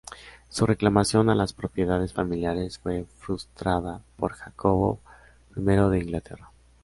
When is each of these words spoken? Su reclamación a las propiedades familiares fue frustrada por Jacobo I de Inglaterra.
Su 0.49 0.65
reclamación 0.65 1.29
a 1.29 1.35
las 1.35 1.53
propiedades 1.53 2.11
familiares 2.11 2.79
fue 2.79 3.05
frustrada 3.19 4.01
por 4.17 4.33
Jacobo 4.33 4.99
I 5.55 5.61
de 5.61 5.99
Inglaterra. 5.99 6.49